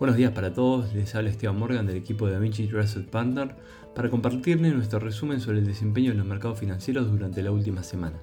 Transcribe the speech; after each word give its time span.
Buenos 0.00 0.16
días 0.16 0.32
para 0.32 0.54
todos, 0.54 0.94
les 0.94 1.14
habla 1.14 1.28
Esteban 1.28 1.58
Morgan 1.58 1.86
del 1.86 1.98
equipo 1.98 2.26
de 2.26 2.32
DaVinci 2.32 2.66
Trusted 2.68 3.04
Partner 3.10 3.54
para 3.94 4.08
compartirles 4.08 4.72
nuestro 4.72 4.98
resumen 4.98 5.42
sobre 5.42 5.58
el 5.58 5.66
desempeño 5.66 6.12
de 6.12 6.16
los 6.16 6.26
mercados 6.26 6.58
financieros 6.58 7.10
durante 7.10 7.42
la 7.42 7.50
última 7.50 7.82
semana. 7.82 8.16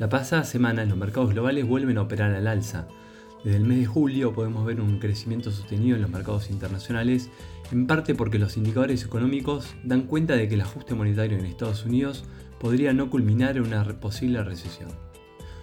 La 0.00 0.08
pasada 0.08 0.42
semana 0.42 0.84
los 0.84 0.98
mercados 0.98 1.34
globales 1.34 1.68
vuelven 1.68 1.98
a 1.98 2.02
operar 2.02 2.34
al 2.34 2.48
alza. 2.48 2.88
Desde 3.44 3.58
el 3.58 3.64
mes 3.64 3.78
de 3.78 3.86
julio 3.86 4.32
podemos 4.32 4.66
ver 4.66 4.80
un 4.80 4.98
crecimiento 4.98 5.52
sostenido 5.52 5.94
en 5.94 6.02
los 6.02 6.10
mercados 6.10 6.50
internacionales, 6.50 7.30
en 7.70 7.86
parte 7.86 8.16
porque 8.16 8.40
los 8.40 8.56
indicadores 8.56 9.04
económicos 9.04 9.76
dan 9.84 10.08
cuenta 10.08 10.34
de 10.34 10.48
que 10.48 10.56
el 10.56 10.62
ajuste 10.62 10.96
monetario 10.96 11.38
en 11.38 11.46
Estados 11.46 11.84
Unidos 11.84 12.24
podría 12.58 12.92
no 12.92 13.08
culminar 13.08 13.56
en 13.56 13.66
una 13.66 13.84
posible 14.00 14.42
recesión. 14.42 14.88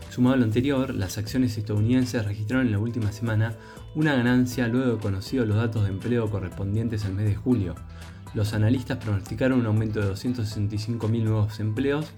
Sumado 0.09 0.33
a 0.33 0.37
lo 0.37 0.45
anterior, 0.45 0.95
las 0.95 1.19
acciones 1.19 1.55
estadounidenses 1.57 2.25
registraron 2.25 2.65
en 2.65 2.71
la 2.71 2.79
última 2.79 3.11
semana 3.11 3.53
una 3.93 4.15
ganancia 4.15 4.67
luego 4.67 4.95
de 4.95 5.01
conocidos 5.01 5.47
los 5.47 5.57
datos 5.57 5.83
de 5.83 5.89
empleo 5.89 6.29
correspondientes 6.31 7.05
al 7.05 7.13
mes 7.13 7.25
de 7.27 7.35
julio. 7.35 7.75
Los 8.33 8.53
analistas 8.53 8.97
pronosticaron 8.97 9.59
un 9.59 9.67
aumento 9.67 9.99
de 9.99 10.11
265.000 10.11 11.23
nuevos 11.23 11.59
empleos, 11.59 12.11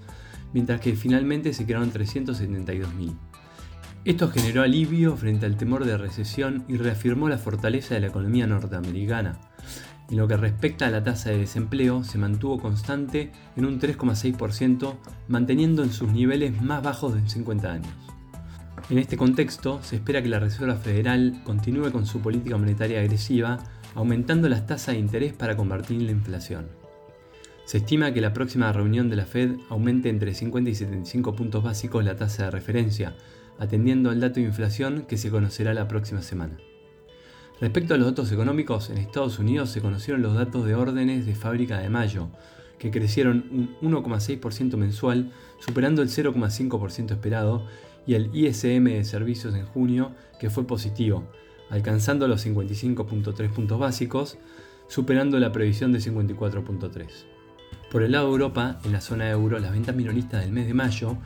mientras 0.54 0.80
que 0.80 0.96
finalmente 0.96 1.54
se 1.54 1.66
crearon 1.66 1.92
372.000. 1.92 3.14
Esto 4.06 4.30
generó 4.30 4.64
alivio 4.64 5.16
frente 5.18 5.46
al 5.46 5.58
temor 5.58 5.86
de 5.86 5.98
recesión 5.98 6.64
y 6.70 6.78
reafirmó 6.78 7.28
la 7.28 7.38
fortaleza 7.38 7.94
de 7.94 8.02
la 8.02 8.08
economía 8.08 8.48
norteamericana. 8.48 9.38
En 10.12 10.18
lo 10.18 10.28
que 10.28 10.36
respecta 10.36 10.88
a 10.88 10.92
la 10.92 11.02
tasa 11.02 11.30
de 11.30 11.38
desempleo, 11.38 12.04
se 12.04 12.18
mantuvo 12.18 12.60
constante 12.60 13.32
en 13.56 13.66
un 13.66 13.80
3,6%, 13.80 14.96
manteniendo 15.30 15.84
en 15.84 15.94
sus 15.94 16.12
niveles 16.12 16.62
más 16.62 16.84
bajos 16.84 17.16
de 17.16 17.28
50 17.30 17.72
años. 17.72 17.94
En 18.90 18.98
este 18.98 19.16
contexto, 19.16 19.80
se 19.82 19.96
espera 19.96 20.22
que 20.22 20.28
la 20.28 20.40
Reserva 20.40 20.76
Federal 20.76 21.42
continúe 21.46 21.94
con 21.94 22.06
su 22.06 22.20
política 22.20 22.58
monetaria 22.58 23.00
agresiva, 23.00 23.60
aumentando 23.96 24.50
las 24.50 24.68
tasas 24.68 24.96
de 24.96 25.00
interés 25.00 25.32
para 25.32 25.56
combatir 25.56 26.02
la 26.02 26.12
inflación. 26.12 26.68
Se 27.64 27.78
estima 27.78 28.12
que 28.12 28.20
la 28.20 28.34
próxima 28.34 28.74
reunión 28.74 29.10
de 29.10 29.16
la 29.16 29.26
Fed 29.26 29.52
aumente 29.70 30.10
entre 30.10 30.34
50 30.34 30.70
y 30.70 30.76
75 30.76 31.38
puntos 31.38 31.64
básicos 31.64 32.04
la 32.04 32.18
tasa 32.18 32.46
de 32.46 32.52
referencia, 32.52 33.16
atendiendo 33.60 34.10
al 34.10 34.20
dato 34.20 34.42
de 34.42 34.48
inflación 34.48 35.06
que 35.08 35.16
se 35.16 35.30
conocerá 35.30 35.74
la 35.74 35.88
próxima 35.88 36.22
semana. 36.22 36.58
Respecto 37.62 37.94
a 37.94 37.98
los 37.98 38.08
datos 38.08 38.32
económicos, 38.32 38.90
en 38.90 38.98
Estados 38.98 39.38
Unidos 39.38 39.70
se 39.70 39.82
conocieron 39.82 40.24
los 40.24 40.34
datos 40.34 40.66
de 40.66 40.74
órdenes 40.74 41.28
de 41.28 41.36
fábrica 41.36 41.78
de 41.78 41.90
mayo, 41.90 42.30
que 42.80 42.90
crecieron 42.90 43.46
un 43.82 43.94
1,6% 43.94 44.78
mensual, 44.78 45.32
superando 45.60 46.02
el 46.02 46.10
0,5% 46.10 47.12
esperado, 47.12 47.68
y 48.08 48.16
el 48.16 48.36
ISM 48.36 48.86
de 48.86 49.04
servicios 49.04 49.54
en 49.54 49.68
junio, 49.68 50.16
que 50.40 50.50
fue 50.50 50.66
positivo, 50.66 51.24
alcanzando 51.70 52.28
los 52.28 52.44
55.3 52.44 53.50
puntos 53.52 53.78
básicos, 53.78 54.40
superando 54.88 55.38
la 55.38 55.52
previsión 55.52 55.92
de 55.92 56.00
54.3. 56.00 57.08
Por 57.92 58.02
el 58.02 58.14
lado 58.14 58.26
de 58.26 58.32
Europa, 58.32 58.80
en 58.84 58.92
la 58.92 59.02
zona 59.02 59.30
euro, 59.30 59.60
las 59.60 59.72
ventas 59.72 59.96
minoristas 59.96 60.42
del 60.42 60.52
mes 60.52 60.66
de 60.66 60.74
mayo 60.74 61.18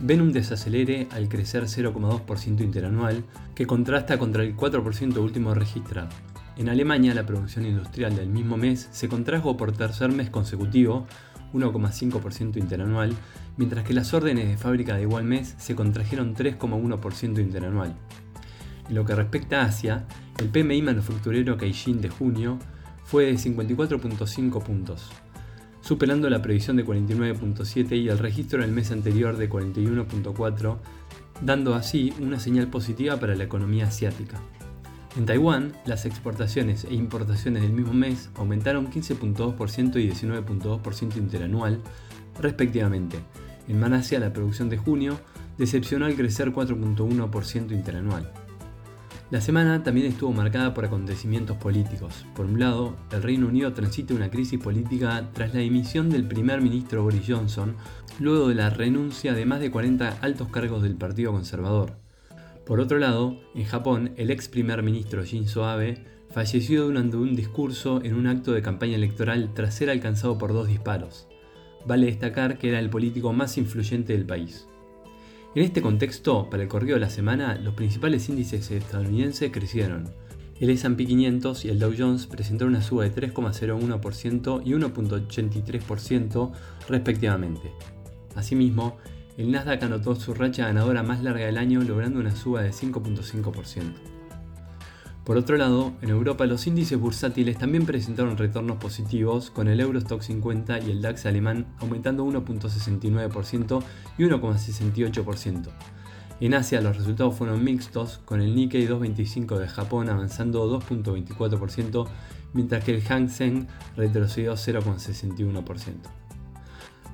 ven 0.00 0.20
un 0.20 0.32
desacelere 0.32 1.08
al 1.10 1.28
crecer 1.28 1.64
0,2% 1.64 2.60
interanual, 2.62 3.24
que 3.54 3.66
contrasta 3.66 4.18
contra 4.18 4.42
el 4.42 4.56
4% 4.56 5.16
último 5.18 5.54
registrado. 5.54 6.10
En 6.56 6.68
Alemania, 6.68 7.14
la 7.14 7.26
producción 7.26 7.66
industrial 7.66 8.16
del 8.16 8.28
mismo 8.28 8.56
mes 8.56 8.88
se 8.90 9.08
contrajo 9.08 9.56
por 9.56 9.72
tercer 9.72 10.10
mes 10.10 10.30
consecutivo, 10.30 11.06
1,5% 11.52 12.56
interanual, 12.56 13.14
mientras 13.56 13.84
que 13.84 13.94
las 13.94 14.12
órdenes 14.12 14.48
de 14.48 14.56
fábrica 14.56 14.96
de 14.96 15.02
igual 15.02 15.24
mes 15.24 15.54
se 15.58 15.74
contrajeron 15.74 16.34
3,1% 16.34 17.40
interanual. 17.40 17.94
En 18.88 18.94
lo 18.94 19.04
que 19.04 19.14
respecta 19.14 19.62
a 19.62 19.66
Asia, 19.66 20.06
el 20.38 20.48
PMI 20.48 20.82
manufacturero 20.82 21.56
Caixin 21.56 22.00
de 22.00 22.08
junio 22.08 22.58
fue 23.04 23.26
de 23.26 23.34
54.5 23.34 24.62
puntos, 24.62 25.10
superando 25.88 26.28
la 26.28 26.42
previsión 26.42 26.76
de 26.76 26.84
49.7 26.84 27.96
y 27.96 28.10
el 28.10 28.18
registro 28.18 28.60
del 28.60 28.72
mes 28.72 28.90
anterior 28.90 29.38
de 29.38 29.48
41.4, 29.48 30.76
dando 31.40 31.74
así 31.74 32.12
una 32.20 32.38
señal 32.38 32.68
positiva 32.68 33.18
para 33.18 33.34
la 33.34 33.44
economía 33.44 33.86
asiática. 33.86 34.38
En 35.16 35.24
Taiwán, 35.24 35.72
las 35.86 36.04
exportaciones 36.04 36.84
e 36.84 36.92
importaciones 36.92 37.62
del 37.62 37.72
mismo 37.72 37.94
mes 37.94 38.28
aumentaron 38.34 38.90
15.2% 38.90 39.98
y 39.98 40.10
19.2% 40.10 41.16
interanual, 41.16 41.80
respectivamente. 42.38 43.20
En 43.66 43.80
Malasia, 43.80 44.20
la 44.20 44.34
producción 44.34 44.68
de 44.68 44.76
junio 44.76 45.18
decepcionó 45.56 46.04
al 46.04 46.16
crecer 46.16 46.52
4.1% 46.52 47.72
interanual. 47.72 48.30
La 49.30 49.42
semana 49.42 49.82
también 49.82 50.06
estuvo 50.06 50.32
marcada 50.32 50.72
por 50.72 50.86
acontecimientos 50.86 51.58
políticos. 51.58 52.24
Por 52.34 52.46
un 52.46 52.58
lado, 52.58 52.96
el 53.12 53.22
Reino 53.22 53.46
Unido 53.46 53.74
transita 53.74 54.14
una 54.14 54.30
crisis 54.30 54.58
política 54.58 55.28
tras 55.34 55.52
la 55.52 55.60
dimisión 55.60 56.08
del 56.08 56.26
primer 56.26 56.62
ministro 56.62 57.02
Boris 57.02 57.26
Johnson, 57.28 57.76
luego 58.18 58.48
de 58.48 58.54
la 58.54 58.70
renuncia 58.70 59.34
de 59.34 59.44
más 59.44 59.60
de 59.60 59.70
40 59.70 60.20
altos 60.22 60.48
cargos 60.48 60.82
del 60.82 60.94
Partido 60.94 61.32
Conservador. 61.32 61.92
Por 62.64 62.80
otro 62.80 62.98
lado, 62.98 63.36
en 63.54 63.64
Japón, 63.64 64.12
el 64.16 64.30
ex 64.30 64.48
primer 64.48 64.82
ministro 64.82 65.22
Shinzo 65.22 65.66
Abe 65.66 66.06
falleció 66.30 66.84
durante 66.84 67.18
un 67.18 67.36
discurso 67.36 68.00
en 68.02 68.14
un 68.14 68.28
acto 68.28 68.52
de 68.52 68.62
campaña 68.62 68.94
electoral 68.94 69.52
tras 69.52 69.74
ser 69.74 69.90
alcanzado 69.90 70.38
por 70.38 70.54
dos 70.54 70.68
disparos. 70.68 71.28
Vale 71.86 72.06
destacar 72.06 72.56
que 72.56 72.70
era 72.70 72.78
el 72.78 72.88
político 72.88 73.34
más 73.34 73.58
influyente 73.58 74.14
del 74.14 74.24
país. 74.24 74.66
En 75.58 75.64
este 75.64 75.82
contexto, 75.82 76.48
para 76.48 76.62
el 76.62 76.68
corrido 76.68 76.94
de 76.94 77.00
la 77.00 77.10
semana, 77.10 77.56
los 77.56 77.74
principales 77.74 78.28
índices 78.28 78.70
estadounidenses 78.70 79.50
crecieron. 79.50 80.08
El 80.60 80.70
S&P 80.70 81.04
500 81.04 81.64
y 81.64 81.68
el 81.68 81.80
Dow 81.80 81.92
Jones 81.98 82.28
presentaron 82.28 82.74
una 82.74 82.80
suba 82.80 83.02
de 83.02 83.12
3,01% 83.12 84.62
y 84.64 84.70
1,83% 84.70 86.52
respectivamente. 86.88 87.72
Asimismo, 88.36 88.98
el 89.36 89.50
Nasdaq 89.50 89.82
anotó 89.82 90.14
su 90.14 90.32
racha 90.32 90.68
ganadora 90.68 91.02
más 91.02 91.24
larga 91.24 91.46
del 91.46 91.58
año 91.58 91.82
logrando 91.82 92.20
una 92.20 92.36
suba 92.36 92.62
de 92.62 92.70
5.5%. 92.70 94.17
Por 95.28 95.36
otro 95.36 95.58
lado, 95.58 95.92
en 96.00 96.08
Europa 96.08 96.46
los 96.46 96.66
índices 96.66 96.98
bursátiles 96.98 97.58
también 97.58 97.84
presentaron 97.84 98.38
retornos 98.38 98.78
positivos, 98.78 99.50
con 99.50 99.68
el 99.68 99.78
Eurostock 99.78 100.22
50 100.22 100.78
y 100.78 100.90
el 100.90 101.02
DAX 101.02 101.26
alemán 101.26 101.66
aumentando 101.80 102.24
1.69% 102.24 103.82
y 104.16 104.22
1.68%. 104.22 105.68
En 106.40 106.54
Asia 106.54 106.80
los 106.80 106.96
resultados 106.96 107.36
fueron 107.36 107.62
mixtos, 107.62 108.22
con 108.24 108.40
el 108.40 108.56
Nikkei 108.56 108.86
225 108.86 109.58
de 109.58 109.68
Japón 109.68 110.08
avanzando 110.08 110.66
2.24%, 110.80 112.08
mientras 112.54 112.82
que 112.82 112.94
el 112.94 113.02
Hang 113.02 113.28
Seng 113.28 113.66
retrocedió 113.96 114.54
0.61%. 114.54 115.92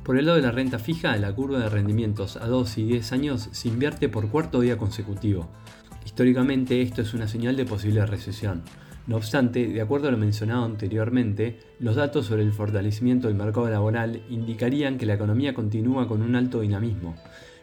Por 0.04 0.18
el 0.18 0.26
lado 0.26 0.36
de 0.36 0.42
la 0.44 0.52
renta 0.52 0.78
fija, 0.78 1.16
la 1.16 1.34
curva 1.34 1.58
de 1.58 1.68
rendimientos 1.68 2.36
a 2.36 2.46
2 2.46 2.78
y 2.78 2.84
10 2.84 3.12
años 3.12 3.48
se 3.50 3.66
invierte 3.66 4.08
por 4.08 4.28
cuarto 4.28 4.60
día 4.60 4.78
consecutivo, 4.78 5.48
Históricamente 6.14 6.80
esto 6.80 7.02
es 7.02 7.12
una 7.12 7.26
señal 7.26 7.56
de 7.56 7.64
posible 7.64 8.06
recesión. 8.06 8.62
No 9.08 9.16
obstante, 9.16 9.66
de 9.66 9.80
acuerdo 9.80 10.06
a 10.06 10.12
lo 10.12 10.16
mencionado 10.16 10.64
anteriormente, 10.64 11.58
los 11.80 11.96
datos 11.96 12.26
sobre 12.26 12.44
el 12.44 12.52
fortalecimiento 12.52 13.26
del 13.26 13.36
mercado 13.36 13.68
laboral 13.68 14.22
indicarían 14.30 14.96
que 14.96 15.06
la 15.06 15.14
economía 15.14 15.54
continúa 15.54 16.06
con 16.06 16.22
un 16.22 16.36
alto 16.36 16.60
dinamismo. 16.60 17.16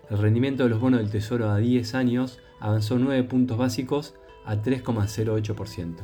El 0.10 0.18
rendimiento 0.18 0.64
de 0.64 0.70
los 0.70 0.82
bonos 0.82 1.00
del 1.00 1.10
Tesoro 1.10 1.50
a 1.50 1.60
10 1.60 1.96
años 1.96 2.40
avanzó 2.60 3.00
9 3.00 3.24
puntos 3.24 3.58
básicos 3.58 4.16
a 4.44 4.58
3,08%. 4.58 5.96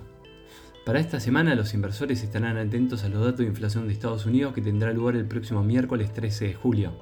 Para 0.86 1.02
esta 1.02 1.20
semana 1.20 1.54
los 1.54 1.74
inversores 1.74 2.24
estarán 2.24 2.56
atentos 2.56 3.04
a 3.04 3.10
los 3.10 3.26
datos 3.26 3.40
de 3.40 3.48
inflación 3.48 3.88
de 3.88 3.94
Estados 3.94 4.26
Unidos 4.26 4.54
que 4.54 4.62
tendrá 4.62 4.94
lugar 4.94 5.18
el 5.18 5.28
próximo 5.28 5.64
miércoles 5.64 6.14
13 6.14 6.48
de 6.48 6.54
julio. 6.54 6.94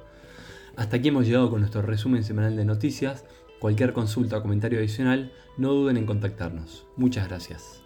Hasta 0.74 0.96
aquí 0.96 1.08
hemos 1.08 1.24
llegado 1.24 1.50
con 1.50 1.60
nuestro 1.60 1.82
resumen 1.82 2.24
semanal 2.24 2.56
de 2.56 2.64
noticias. 2.64 3.24
Cualquier 3.58 3.92
consulta 3.92 4.38
o 4.38 4.42
comentario 4.42 4.78
adicional, 4.78 5.32
no 5.56 5.72
duden 5.72 5.96
en 5.96 6.06
contactarnos. 6.06 6.86
Muchas 6.96 7.28
gracias. 7.28 7.85